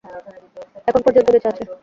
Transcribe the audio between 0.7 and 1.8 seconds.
এখন পর্যন্ত বেঁচে আছে।